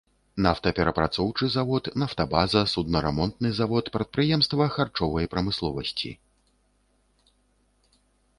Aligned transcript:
Нафтаперапрацоўчы 0.43 1.49
завод, 1.55 1.89
нафтабаза, 2.03 2.63
суднарамонтны 2.73 3.49
завод, 3.59 3.93
прадпрыемства 3.97 4.63
харчовай 4.77 5.25
прамысловасці. 5.35 6.17